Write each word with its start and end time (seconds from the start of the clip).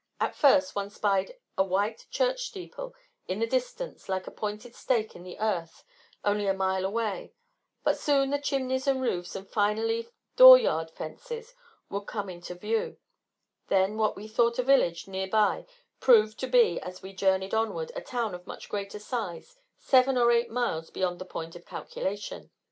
At 0.19 0.33
first 0.35 0.73
one 0.75 0.89
spied 0.89 1.35
a 1.59 1.63
white 1.63 2.07
church 2.09 2.47
steeple 2.47 2.95
in 3.27 3.37
the 3.37 3.45
distance 3.45 4.09
like 4.09 4.25
a 4.25 4.31
pointed 4.31 4.73
stake 4.73 5.15
in 5.15 5.21
the 5.21 5.39
earth 5.39 5.83
only 6.25 6.47
a 6.47 6.55
mile 6.55 6.85
away, 6.85 7.33
but 7.83 7.99
soon 7.99 8.31
the 8.31 8.39
chimneys 8.39 8.87
and 8.87 8.99
roofs 8.99 9.35
and 9.35 9.47
finally 9.47 10.09
door 10.35 10.57
yard 10.57 10.89
fences 10.89 11.53
would 11.91 12.07
come 12.07 12.31
into 12.31 12.55
view, 12.55 12.97
then 13.67 13.95
what 13.95 14.15
we 14.15 14.27
thought 14.27 14.57
a 14.57 14.63
village, 14.63 15.07
nearby, 15.07 15.67
proved 15.99 16.39
to 16.39 16.47
be, 16.47 16.79
as 16.79 17.03
we 17.03 17.13
journeyed 17.13 17.53
onward, 17.53 17.91
a 17.95 18.01
town 18.01 18.33
of 18.33 18.47
much 18.47 18.69
greater 18.69 18.97
size 18.97 19.55
seven 19.77 20.17
or 20.17 20.31
eight 20.31 20.49
miles 20.49 20.89
beyond 20.89 21.19
the 21.19 21.25
point 21.25 21.55
of 21.55 21.63
calculation. 21.63 22.49